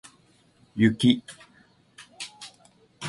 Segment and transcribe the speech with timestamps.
[0.85, 1.21] 雪